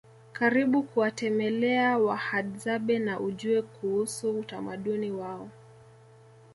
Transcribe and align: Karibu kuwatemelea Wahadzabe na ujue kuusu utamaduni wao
Karibu 0.33 0.83
kuwatemelea 0.83 1.97
Wahadzabe 1.97 2.99
na 2.99 3.19
ujue 3.19 3.61
kuusu 3.61 4.39
utamaduni 4.39 5.11
wao 5.11 5.49